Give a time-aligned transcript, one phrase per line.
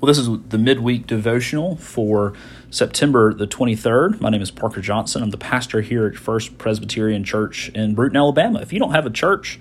[0.00, 2.32] Well, this is the midweek devotional for
[2.70, 4.18] September the 23rd.
[4.18, 5.22] My name is Parker Johnson.
[5.22, 8.60] I'm the pastor here at First Presbyterian Church in Brewton, Alabama.
[8.60, 9.60] If you don't have a church,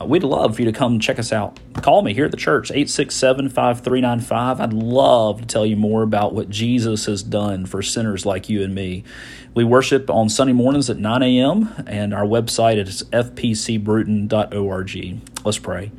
[0.00, 1.60] uh, we'd love for you to come check us out.
[1.82, 4.58] Call me here at the church, 867 5395.
[4.58, 8.62] I'd love to tell you more about what Jesus has done for sinners like you
[8.62, 9.04] and me.
[9.52, 15.20] We worship on Sunday mornings at 9 a.m., and our website is fpcbrewton.org.
[15.44, 15.92] Let's pray.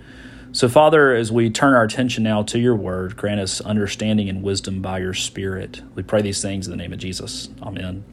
[0.55, 4.41] So, Father, as we turn our attention now to your word, grant us understanding and
[4.41, 5.82] wisdom by your Spirit.
[5.96, 7.50] We pray these things in the name of Jesus.
[7.61, 8.05] Amen.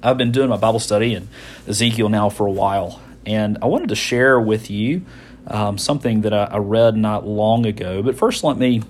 [0.00, 1.26] I've been doing my Bible study in
[1.66, 5.04] Ezekiel now for a while, and I wanted to share with you
[5.48, 8.00] um, something that I, I, read not long ago.
[8.00, 8.84] But first, let me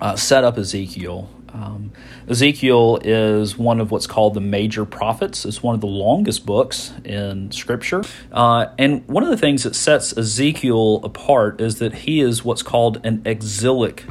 [0.00, 1.28] uh, set up Ezekiel.
[1.52, 1.92] Um,
[2.28, 5.44] Ezekiel is one of what's called the major prophets.
[5.44, 8.02] It's one of the longest books in Scripture.
[8.32, 12.62] Uh, and one of the things that sets Ezekiel apart is that he is what's
[12.62, 14.04] called an exilic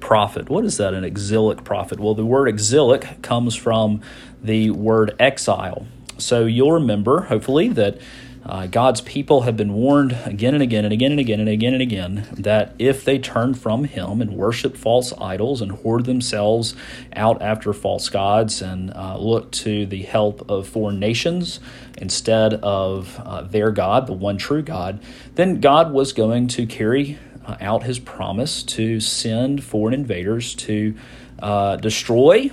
[0.00, 0.50] prophet.
[0.50, 2.00] What is that, an exilic prophet?
[2.00, 4.02] Well, the word exilic comes from
[4.42, 5.86] the word exile.
[6.18, 7.98] So you'll remember, hopefully, that
[8.44, 11.74] uh, God's people have been warned again and again and again and again and again
[11.74, 16.74] and again that if they turn from Him and worship false idols and whored themselves
[17.14, 21.60] out after false gods and uh, look to the help of foreign nations
[21.98, 25.00] instead of uh, their God, the one true God,
[25.36, 30.96] then God was going to carry uh, out His promise to send foreign invaders to
[31.38, 32.50] uh, destroy,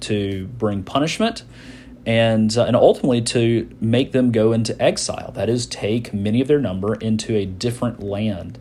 [0.00, 1.42] to bring punishment
[2.06, 5.32] and, uh, and ultimately to make them go into exile.
[5.32, 8.58] That is, take many of their number into a different land.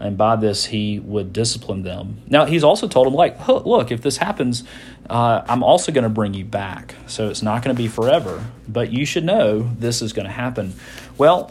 [0.00, 2.18] And by this, he would discipline them.
[2.28, 4.64] Now, he's also told them, like, look, if this happens,
[5.08, 6.94] uh, I'm also going to bring you back.
[7.06, 10.32] So it's not going to be forever, but you should know this is going to
[10.32, 10.74] happen.
[11.16, 11.50] Well,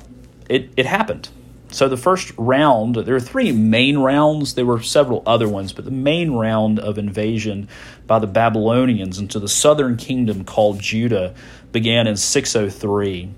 [0.50, 1.30] it, it happened.
[1.74, 4.54] So the first round, there were three main rounds.
[4.54, 7.68] There were several other ones, but the main round of invasion
[8.06, 11.34] by the Babylonians into the southern kingdom called Judah
[11.72, 13.32] began in 603.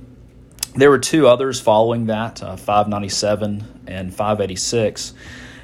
[0.75, 5.13] There were two others following that, uh, 597 and 586.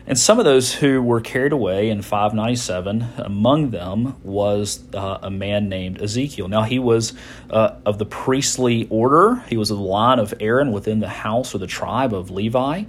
[0.07, 5.29] And some of those who were carried away in 597, among them was uh, a
[5.29, 6.47] man named Ezekiel.
[6.47, 7.13] Now, he was
[7.49, 11.53] uh, of the priestly order, he was of the line of Aaron within the house
[11.53, 12.83] or the tribe of Levi.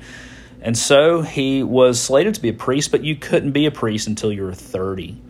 [0.63, 4.07] And so he was slated to be a priest, but you couldn't be a priest
[4.07, 5.21] until you were 30.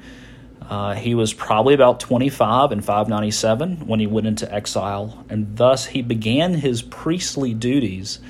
[0.68, 5.86] Uh, he was probably about 25 in 597 when he went into exile, and thus
[5.86, 8.20] he began his priestly duties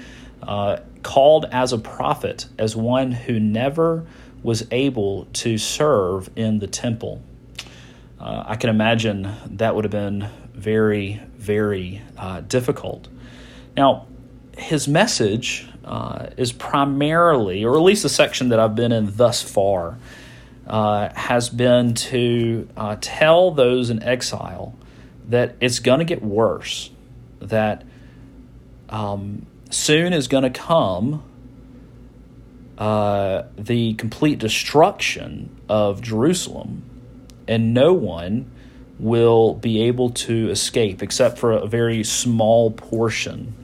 [0.42, 4.06] uh, called as a prophet, as one who never
[4.42, 7.22] was able to serve in the temple.
[8.18, 13.08] Uh, I can imagine that would have been very, very uh, difficult.
[13.76, 14.06] Now,
[14.56, 19.42] his message uh, is primarily, or at least the section that I've been in thus
[19.42, 19.98] far,
[20.66, 24.74] uh, has been to uh, tell those in exile
[25.28, 26.90] that it's going to get worse,
[27.40, 27.84] that
[28.88, 31.22] um, soon is going to come
[32.78, 36.82] uh, the complete destruction of Jerusalem,
[37.48, 38.50] and no one
[38.98, 43.54] will be able to escape except for a very small portion.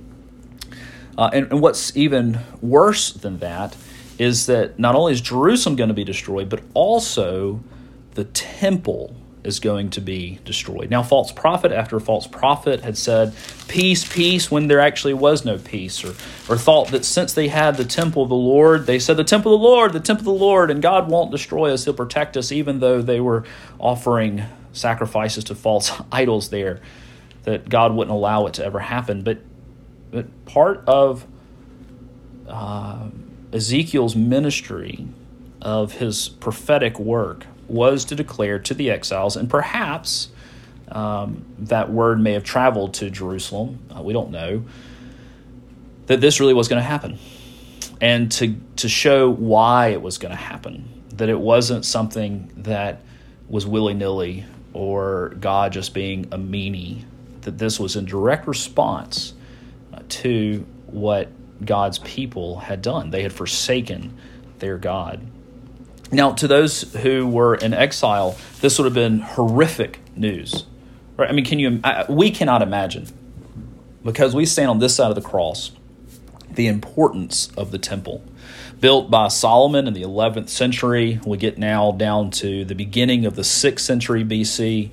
[1.17, 3.77] Uh, and, and what's even worse than that
[4.19, 7.61] is that not only is Jerusalem going to be destroyed, but also
[8.15, 10.91] the temple is going to be destroyed.
[10.91, 13.35] Now, false prophet after false prophet had said,
[13.69, 16.15] Peace, peace, when there actually was no peace, or,
[16.49, 19.55] or thought that since they had the temple of the Lord, they said, The temple
[19.55, 22.37] of the Lord, the temple of the Lord, and God won't destroy us, He'll protect
[22.37, 23.45] us, even though they were
[23.79, 26.81] offering sacrifices to false idols there,
[27.45, 29.23] that God wouldn't allow it to ever happen.
[29.23, 29.39] But,
[30.11, 31.27] but part of
[32.49, 33.09] uh,
[33.53, 35.07] Ezekiel's ministry,
[35.61, 40.29] of his prophetic work, was to declare to the exiles, and perhaps
[40.91, 44.65] um, that word may have traveled to Jerusalem, uh, we don't know,
[46.07, 47.19] that this really was going to happen.
[48.01, 53.03] And to, to show why it was going to happen, that it wasn't something that
[53.49, 57.05] was willy nilly or God just being a meanie,
[57.43, 59.35] that this was in direct response
[59.93, 61.29] uh, to what
[61.65, 63.11] God's people had done.
[63.11, 64.17] They had forsaken
[64.59, 65.21] their God.
[66.11, 70.65] Now, to those who were in exile, this would have been horrific news.
[71.17, 71.29] Right?
[71.29, 71.83] I mean, can you?
[72.09, 73.07] We cannot imagine
[74.05, 75.73] because we stand on this side of the cross
[76.51, 78.25] the importance of the temple
[78.81, 81.21] built by Solomon in the 11th century.
[81.27, 84.91] We get now down to the beginning of the 6th century BC.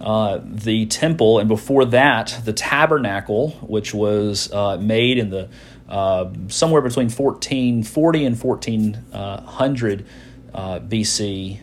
[0.00, 5.48] Uh, the temple, and before that, the tabernacle, which was uh, made in the
[5.88, 10.06] uh, somewhere between 1440 and 1400
[10.54, 11.60] uh, BC,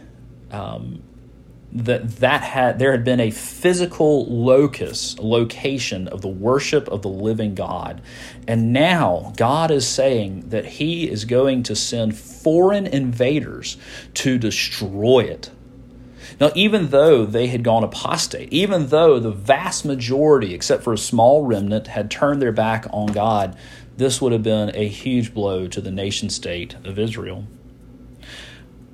[0.51, 1.01] um,
[1.73, 7.09] that that had there had been a physical locus location of the worship of the
[7.09, 8.01] living god.
[8.47, 13.77] And now god is saying that he is going to send foreign invaders
[14.15, 15.49] to destroy it.
[16.39, 20.97] Now even though they had gone apostate even though the vast majority except for a
[20.97, 23.55] small remnant had turned their back on god
[23.97, 27.45] this would have been a huge blow to the nation state of israel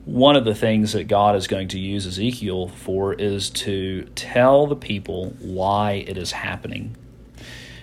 [0.08, 4.66] one of the things that God is going to use Ezekiel for is to tell
[4.66, 6.96] the people why it is happening.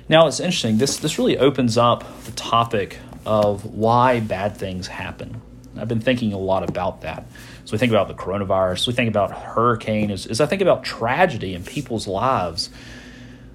[0.09, 0.79] Now, it's interesting.
[0.79, 5.43] This, this really opens up the topic of why bad things happen.
[5.77, 7.27] I've been thinking a lot about that.
[7.67, 10.83] So we think about the coronavirus, we think about hurricane, as, as I think about
[10.83, 12.71] tragedy in people's lives.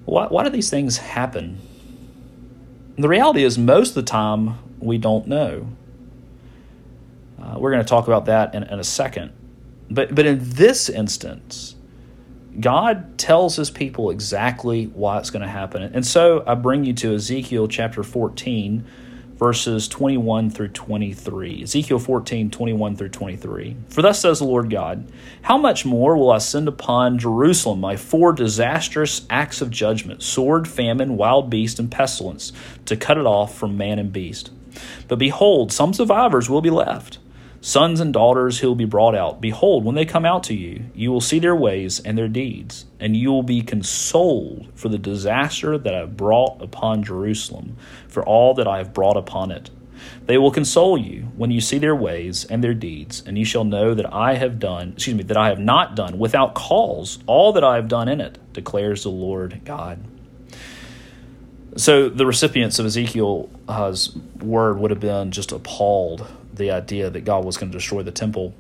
[0.06, 1.58] Why, why do these things happen?
[2.96, 5.70] And the reality is, most of the time, we don't know.
[7.42, 9.32] Uh, we're going to talk about that in, in a second.
[9.90, 11.76] But, but in this instance,
[12.60, 15.82] God tells his people exactly why it's going to happen.
[15.82, 18.86] And so I bring you to Ezekiel chapter 14,
[19.36, 21.64] verses 21 through 23.
[21.64, 23.78] Ezekiel 14, 21 through 23.
[23.88, 25.10] For thus says the Lord God,
[25.44, 30.68] How much more will I send upon Jerusalem my four disastrous acts of judgment sword,
[30.68, 32.52] famine, wild beast, and pestilence,
[32.86, 34.52] to cut it off from man and beast?
[35.08, 37.20] But behold, some survivors will be left
[37.62, 39.42] Sons and daughters who will be brought out.
[39.42, 42.86] Behold, when they come out to you, you will see their ways and their deeds,
[43.02, 47.76] and you will be consoled for the disaster that I have brought upon Jerusalem,
[48.08, 49.70] for all that I have brought upon it.
[50.26, 53.66] They will console you when you see their ways and their deeds, and you shall
[53.66, 57.52] know that I have done, excuse me, that I have not done without cause all
[57.54, 60.00] that I have done in it, declares the Lord God.
[61.76, 63.96] So the recipients of Ezekiel's uh,
[64.44, 66.26] word would have been just appalled
[66.60, 68.54] the idea that God was going to destroy the temple.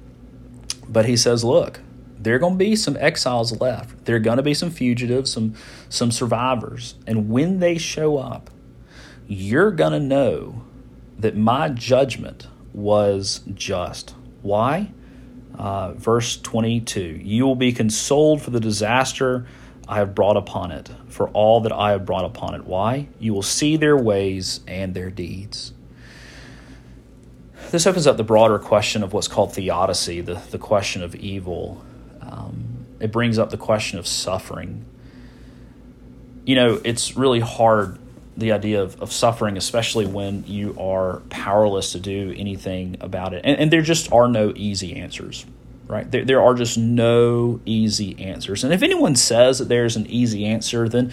[0.87, 1.81] But he says, look,
[2.17, 4.05] there are going to be some exiles left.
[4.05, 5.53] There are going to be some fugitives, some
[5.87, 6.95] some survivors.
[7.05, 8.49] And when they show up,
[9.27, 10.63] you're going to know
[11.19, 14.15] that my judgment was just.
[14.41, 14.91] Why?
[15.57, 19.45] Uh, verse 22 You will be consoled for the disaster
[19.87, 22.65] I have brought upon it, for all that I have brought upon it.
[22.65, 23.07] Why?
[23.19, 25.73] You will see their ways and their deeds
[27.71, 31.83] this opens up the broader question of what's called theodicy, the, the question of evil.
[32.21, 34.85] Um, it brings up the question of suffering.
[36.45, 37.97] You know, it's really hard,
[38.37, 43.41] the idea of, of suffering, especially when you are powerless to do anything about it.
[43.43, 45.45] And, and there just are no easy answers,
[45.87, 46.09] right?
[46.09, 48.63] There, there are just no easy answers.
[48.63, 51.11] And if anyone says that there's an easy answer, then,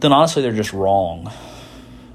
[0.00, 1.32] then honestly, they're just wrong.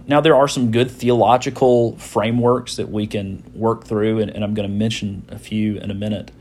[0.05, 4.53] Now, there are some good theological frameworks that we can work through, and, and I'm
[4.53, 6.31] going to mention a few in a minute.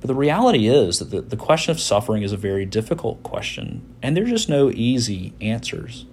[0.00, 3.94] But the reality is that the, the question of suffering is a very difficult question,
[4.02, 6.06] and there's just no easy answers.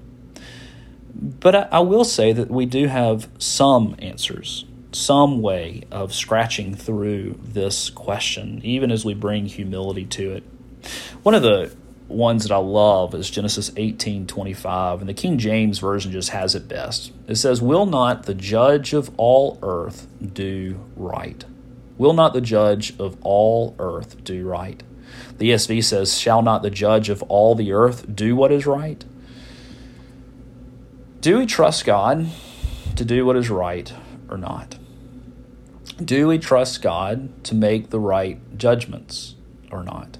[1.15, 6.75] But I, I will say that we do have some answers, some way of scratching
[6.75, 10.43] through this question, even as we bring humility to it.
[11.23, 11.75] One of the
[12.07, 16.55] ones that I love is Genesis 18 25, and the King James Version just has
[16.55, 17.11] it best.
[17.27, 21.43] It says, Will not the judge of all earth do right?
[21.97, 24.81] Will not the judge of all earth do right?
[25.37, 29.03] The ESV says, Shall not the judge of all the earth do what is right?
[31.21, 32.27] Do we trust God
[32.95, 33.91] to do what is right
[34.29, 34.77] or not?
[36.03, 39.35] Do we trust God to make the right judgments
[39.71, 40.17] or not?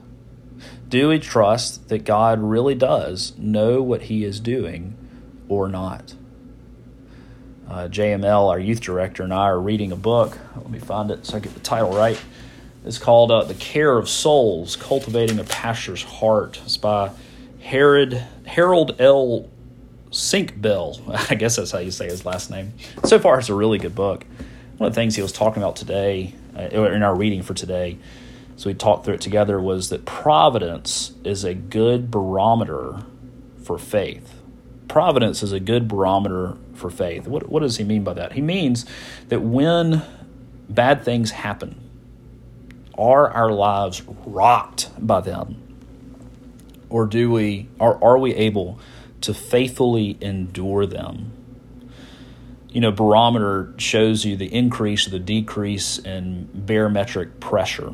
[0.90, 4.96] Do we trust that God really does know what He is doing
[5.50, 6.14] or not?
[7.70, 10.38] Uh, JML, our youth director, and I are reading a book.
[10.56, 12.20] Let me find it so I get the title right.
[12.86, 16.62] It's called uh, The Care of Souls Cultivating a Pastor's Heart.
[16.64, 17.12] It's by
[17.60, 19.50] Herod, Harold L.
[20.12, 21.02] Senkbeil.
[21.32, 22.72] I guess that's how you say his last name.
[23.04, 24.26] So far, it's a really good book.
[24.78, 27.98] One of the things he was talking about today, uh, in our reading for today,
[28.58, 33.04] so we talked through it together, was that providence is a good barometer
[33.64, 34.34] for faith.
[34.88, 37.28] Providence is a good barometer for faith.
[37.28, 38.34] What, what does he mean by that?
[38.34, 38.84] He means
[39.28, 40.02] that when
[40.68, 41.80] bad things happen,
[42.98, 45.62] are our lives rocked by them?
[46.90, 48.80] Or do we are, are we able
[49.22, 51.32] to faithfully endure them?
[52.70, 57.94] You know, barometer shows you the increase or the decrease in barometric pressure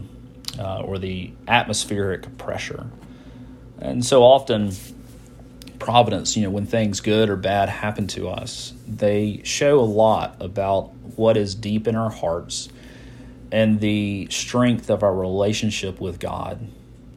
[0.60, 2.88] uh, or the atmospheric pressure.
[3.80, 4.72] And so often,
[5.80, 10.38] providence, you know, when things good or bad happen to us, they show a lot
[10.40, 12.70] about what is deep in our hearts
[13.52, 16.68] and the strength of our relationship with God.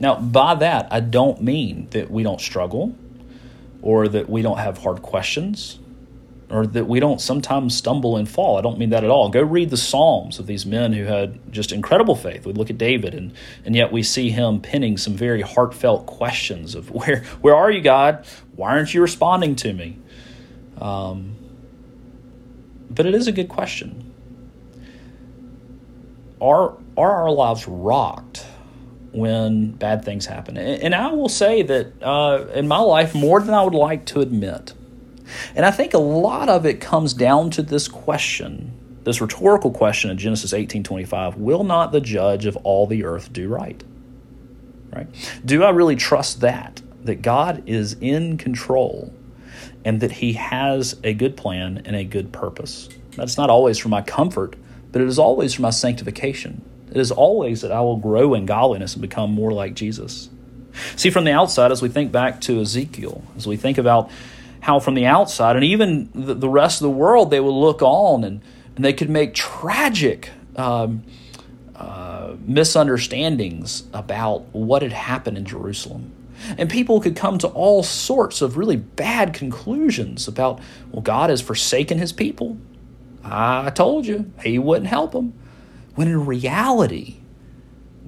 [0.00, 2.94] Now, by that, I don't mean that we don't struggle
[3.80, 5.78] or that we don't have hard questions
[6.48, 8.56] or that we don't sometimes stumble and fall.
[8.56, 9.28] I don't mean that at all.
[9.28, 12.46] Go read the Psalms of these men who had just incredible faith.
[12.46, 13.32] We look at David, and,
[13.64, 17.80] and yet we see him penning some very heartfelt questions of where where are you,
[17.80, 18.24] God?
[18.54, 19.98] Why aren't you responding to me?
[20.80, 21.36] Um,
[22.90, 24.12] but it is a good question.
[26.40, 28.46] Are are our lives rocked
[29.10, 30.56] when bad things happen?
[30.56, 34.06] And, and I will say that uh, in my life, more than I would like
[34.06, 34.74] to admit.
[35.54, 38.72] And I think a lot of it comes down to this question,
[39.04, 43.48] this rhetorical question in Genesis 18:25, will not the judge of all the earth do
[43.48, 43.82] right?
[44.94, 45.08] Right?
[45.44, 49.12] Do I really trust that that God is in control
[49.84, 52.88] and that he has a good plan and a good purpose?
[53.16, 54.56] That's not always for my comfort,
[54.92, 56.62] but it is always for my sanctification.
[56.90, 60.28] It is always that I will grow in godliness and become more like Jesus.
[60.96, 64.10] See, from the outside, as we think back to Ezekiel, as we think about
[64.66, 67.82] how from the outside and even the, the rest of the world they would look
[67.82, 68.42] on and,
[68.74, 71.04] and they could make tragic um,
[71.76, 76.10] uh, misunderstandings about what had happened in Jerusalem.
[76.58, 80.58] And people could come to all sorts of really bad conclusions about,
[80.90, 82.58] well, God has forsaken his people.
[83.22, 85.32] I told you, he wouldn't help them.
[85.94, 87.18] When in reality,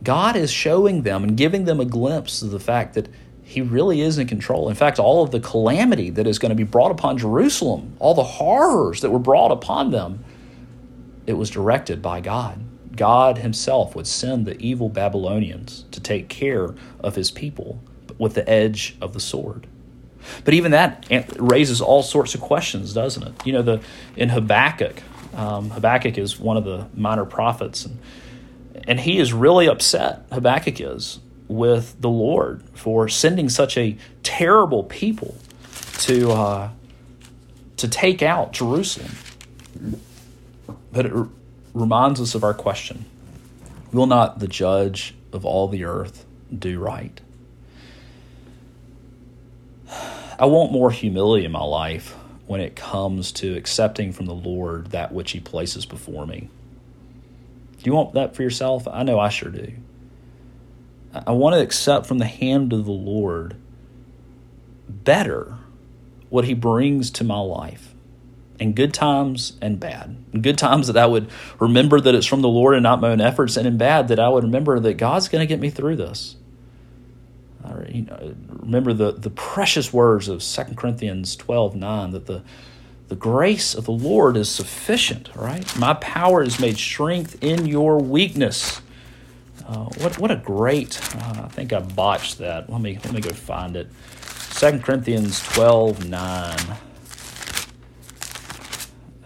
[0.03, 3.09] God is showing them and giving them a glimpse of the fact that
[3.49, 4.69] he really is in control.
[4.69, 8.12] In fact, all of the calamity that is going to be brought upon Jerusalem, all
[8.12, 10.23] the horrors that were brought upon them,
[11.26, 12.62] it was directed by God.
[12.95, 17.83] God himself would send the evil Babylonians to take care of his people
[18.19, 19.67] with the edge of the sword.
[20.45, 21.07] But even that
[21.38, 23.47] raises all sorts of questions, doesn't it?
[23.47, 23.81] You know, the
[24.14, 25.02] in Habakkuk,
[25.35, 27.99] um, Habakkuk is one of the minor prophets, and,
[28.87, 30.26] and he is really upset.
[30.31, 35.35] Habakkuk is with the Lord for sending such a terrible people
[35.99, 36.71] to uh,
[37.78, 39.12] to take out Jerusalem.
[40.93, 41.28] But it r-
[41.75, 43.07] reminds us of our question:
[43.93, 46.25] Will not the Judge of all the earth
[46.57, 47.21] do right?
[50.38, 52.14] I want more humility in my life
[52.47, 56.49] when it comes to accepting from the Lord that which He places before me.
[57.78, 58.87] Do you want that for yourself?
[58.87, 59.73] I know I sure do.
[61.15, 63.57] I want to accept from the hand of the Lord
[64.88, 65.57] better
[66.29, 67.95] what He brings to my life
[68.59, 70.17] in good times and bad.
[70.33, 73.11] In good times that I would remember that it's from the Lord and not my
[73.11, 75.71] own efforts, and in bad that I would remember that God's going to get me
[75.71, 76.37] through this.
[77.65, 82.43] I you know, remember the, the precious words of 2 Corinthians 12 9 that the,
[83.09, 85.77] the grace of the Lord is sufficient, right?
[85.79, 88.81] My power is made strength in your weakness.
[89.69, 90.99] Uh, what what a great!
[91.15, 92.71] Uh, I think I botched that.
[92.71, 93.89] Let me let me go find it.
[94.23, 96.59] Second Corinthians twelve nine.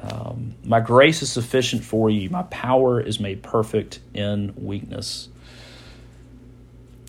[0.02, 2.28] Um, my grace is sufficient for you.
[2.28, 5.28] My power is made perfect in weakness.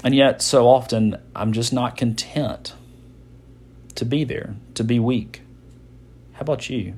[0.03, 2.75] And yet, so often, I'm just not content
[3.95, 5.41] to be there, to be weak.
[6.33, 6.93] How about you?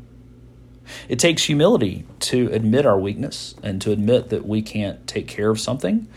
[1.09, 5.49] It takes humility to admit our weakness and to admit that we can't take care
[5.49, 6.07] of something,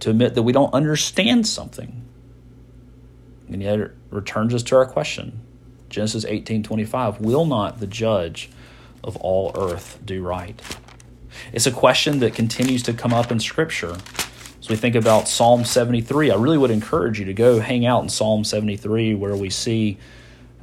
[0.00, 2.02] to admit that we don't understand something.
[3.48, 5.40] And yet it returns us to our question.
[5.88, 8.50] Genesis 18:25, will not the judge
[9.04, 10.60] of all earth do right?
[11.52, 13.98] It's a question that continues to come up in scripture.
[14.60, 18.02] As we think about Psalm 73, I really would encourage you to go hang out
[18.02, 19.98] in Psalm 73 where we see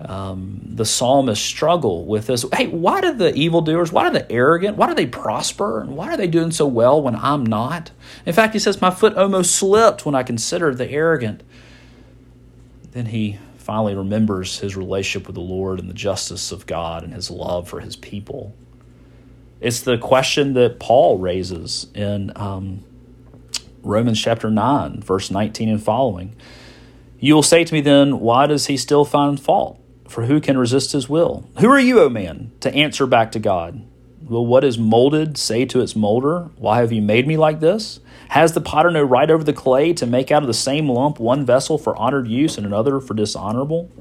[0.02, 2.46] um, the psalmist struggle with this.
[2.54, 6.14] Hey, why do the evildoers, why are the arrogant, why do they prosper, and why
[6.14, 7.92] are they doing so well when I'm not?
[8.26, 11.44] In fact, he says, My foot almost slipped when I considered the arrogant.
[12.92, 17.14] Then he finally remembers his relationship with the Lord and the justice of God and
[17.14, 18.56] his love for his people.
[19.62, 22.84] It's the question that Paul raises in um,
[23.84, 26.36] Romans chapter 9, verse 19 and following.
[27.20, 29.79] You will say to me then, Why does he still find fault?
[30.10, 31.48] For who can resist his will?
[31.60, 33.86] Who are you, O man, to answer back to God?
[34.28, 38.00] Will what is molded say to its molder, Why have you made me like this?
[38.30, 41.20] Has the potter no right over the clay to make out of the same lump
[41.20, 43.92] one vessel for honored use and another for dishonorable?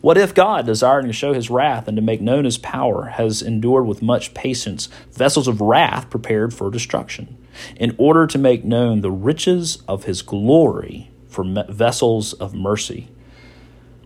[0.00, 3.42] What if God, desiring to show his wrath and to make known his power, has
[3.42, 7.36] endured with much patience vessels of wrath prepared for destruction,
[7.76, 13.10] in order to make known the riches of his glory for vessels of mercy?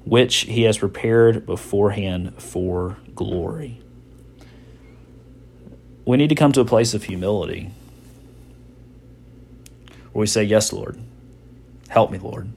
[0.04, 3.80] Which he has prepared beforehand for glory.
[6.04, 7.70] We need to come to a place of humility.
[10.12, 10.98] where we say, Yes, Lord,
[11.88, 12.50] help me, Lord.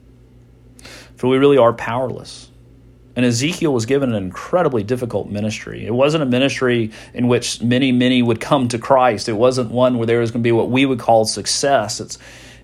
[1.16, 2.50] For we really are powerless.
[3.16, 5.84] And Ezekiel was given an incredibly difficult ministry.
[5.84, 9.28] It wasn't a ministry in which many, many would come to Christ.
[9.28, 11.98] It wasn't one where there was going to be what we would call success.
[11.98, 12.16] It's,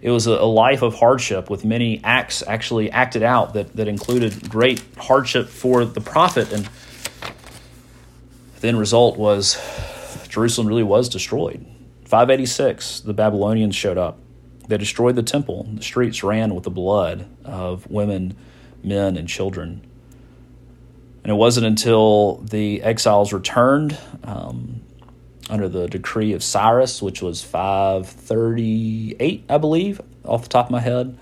[0.05, 4.51] it was a, life of hardship with many acts actually acted out that, that included
[4.51, 6.53] great hardship for the prophet.
[6.53, 6.69] And
[8.61, 9.55] the end result was
[10.29, 11.65] Jerusalem really was destroyed.
[12.05, 14.19] 586, the Babylonians showed up.
[14.69, 15.67] They destroyed the temple.
[15.73, 18.37] The streets ran with the blood of women,
[18.83, 19.87] men, and children.
[21.23, 24.83] And it wasn't until the exiles returned um,
[25.51, 30.81] under the decree of Cyrus, which was 538, I believe, off the top of my
[30.81, 31.17] head.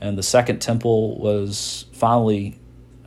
[0.00, 2.58] And the second temple was finally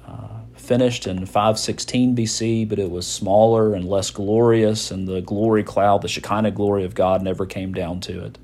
[0.08, 5.64] uh, finished in 516 BC, but it was smaller and less glorious, and the glory
[5.64, 8.38] cloud, the Shekinah glory of God, never came down to it.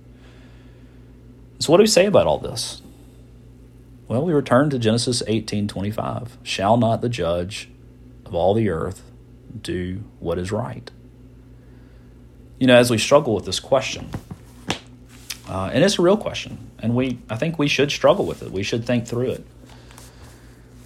[1.59, 2.81] So, what do we say about all this?
[4.07, 6.37] Well, we return to Genesis 18:25.
[6.43, 7.69] Shall not the judge
[8.25, 9.01] of all the earth
[9.61, 10.91] do what is right?
[12.57, 14.09] You know, as we struggle with this question,
[15.49, 18.51] uh, and it's a real question, and we I think we should struggle with it.
[18.51, 19.45] We should think through it.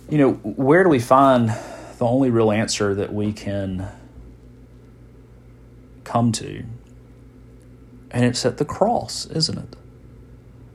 [0.10, 3.88] You know, where do we find the only real answer that we can
[6.04, 6.64] come to?
[8.12, 9.76] And it's at the cross, isn't it?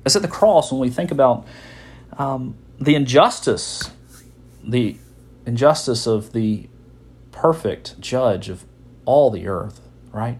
[0.06, 1.46] It's at the cross when we think about
[2.16, 3.90] um, the injustice,
[4.62, 4.96] the
[5.44, 6.68] injustice of the
[7.32, 8.64] perfect judge of
[9.04, 9.80] all the earth,
[10.12, 10.38] right?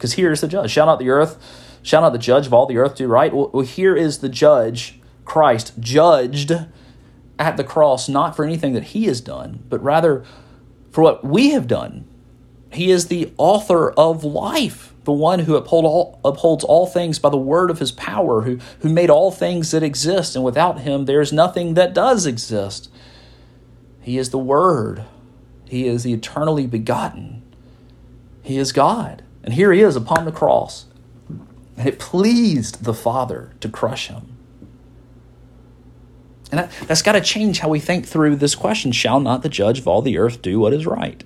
[0.00, 0.70] Because here is the judge.
[0.70, 1.36] Shall not the earth,
[1.82, 3.34] shall not the judge of all the earth do right?
[3.34, 6.52] Well, here is the judge, Christ, judged
[7.38, 10.24] at the cross, not for anything that he has done, but rather
[10.90, 12.08] for what we have done.
[12.72, 17.28] He is the author of life, the one who uphold all, upholds all things by
[17.28, 21.04] the word of his power, who, who made all things that exist, and without him
[21.04, 22.88] there is nothing that does exist.
[24.00, 25.04] He is the Word.
[25.68, 27.42] He is the eternally begotten.
[28.42, 29.22] He is God.
[29.42, 30.86] And here he is upon the cross.
[31.76, 34.36] And it pleased the Father to crush him.
[36.50, 39.48] And that, has got to change how we think through this question Shall not the
[39.48, 41.22] judge of all the earth do what is right?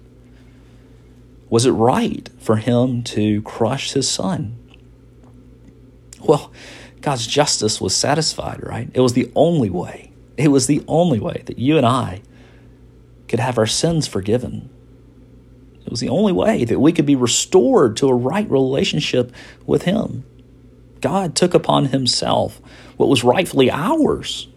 [1.49, 4.59] Was it right for him to crush his son?
[6.21, 6.53] Well,
[7.01, 8.91] God's justice was satisfied, right?
[8.95, 10.11] It was the only way.
[10.37, 12.23] It was the only way that you and I
[13.29, 14.71] could have our sins forgiven.
[15.85, 19.33] It was the only way that we could be restored to a right relationship
[19.67, 20.25] with Him.
[21.01, 22.61] God took upon Himself
[22.97, 24.49] what was rightfully ours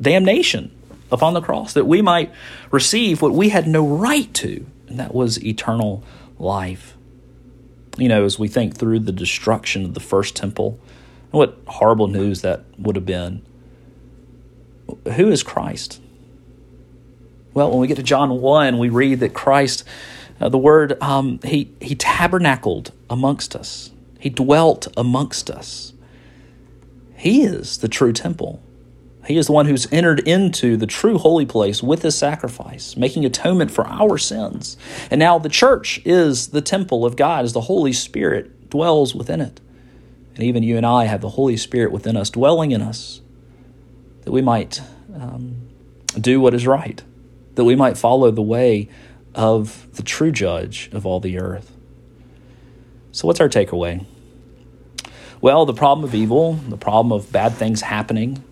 [0.00, 0.70] damnation
[1.10, 2.32] upon the cross, that we might
[2.70, 6.02] receive what we had no right to, and that was eternal
[6.38, 6.96] life.
[7.96, 10.78] You know, as we think through the destruction of the first temple,
[11.30, 13.44] what horrible news that would have been.
[15.14, 16.00] Who is Christ?
[17.54, 19.84] Well, when we get to John 1, we read that Christ,
[20.40, 25.92] uh, the word, um, he, he tabernacled amongst us, he dwelt amongst us.
[27.16, 28.62] He is the true temple.
[29.26, 33.24] He is the one who's entered into the true holy place with his sacrifice, making
[33.24, 34.76] atonement for our sins.
[35.10, 39.40] And now the church is the temple of God as the Holy Spirit dwells within
[39.40, 39.60] it.
[40.34, 43.20] And even you and I have the Holy Spirit within us, dwelling in us,
[44.22, 44.80] that we might
[45.14, 45.68] um,
[46.20, 47.02] do what is right
[47.56, 48.88] that we might follow the way
[49.36, 51.72] of the true judge of all the earth.
[53.12, 54.04] So, what's our takeaway?
[55.40, 58.42] Well, the problem of evil, the problem of bad things happening,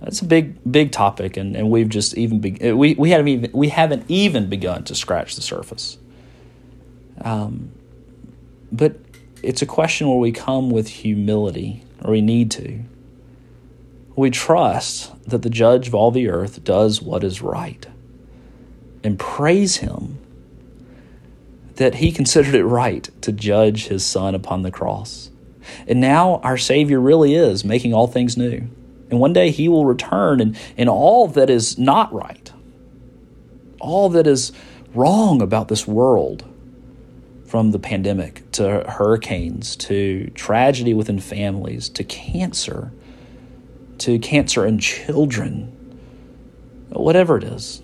[0.00, 3.50] that's a big, big topic, and, and we've just even be, we we haven't even
[3.52, 5.98] we haven't even begun to scratch the surface.
[7.20, 7.70] Um,
[8.72, 8.96] but
[9.42, 12.80] it's a question where we come with humility, or we need to.
[14.16, 17.86] We trust that the Judge of all the earth does what is right
[19.04, 20.18] and praise him
[21.76, 25.30] that he considered it right to judge his son upon the cross.
[25.86, 28.68] And now our Savior really is making all things new.
[29.10, 32.52] And one day he will return, and, and all that is not right,
[33.80, 34.50] all that is
[34.94, 36.44] wrong about this world,
[37.44, 42.90] from the pandemic to hurricanes to tragedy within families to cancer
[43.98, 45.68] to cancer in children,
[46.90, 47.82] whatever it is,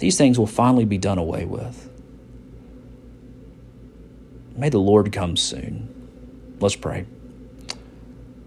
[0.00, 1.88] these things will finally be done away with.
[4.56, 5.88] May the Lord come soon.
[6.58, 7.06] Let's pray.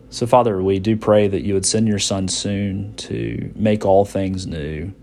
[0.09, 4.03] So, Father, we do pray that you would send your Son soon to make all
[4.03, 4.93] things new.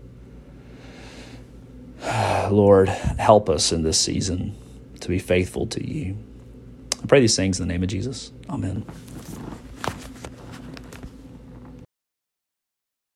[2.51, 4.55] Lord, help us in this season
[4.99, 6.17] to be faithful to you.
[7.01, 8.31] I pray these things in the name of Jesus.
[8.49, 8.85] Amen.